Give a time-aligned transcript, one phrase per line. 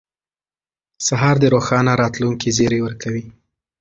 [1.07, 3.25] سهار د روښانه راتلونکي زیری ورکوي.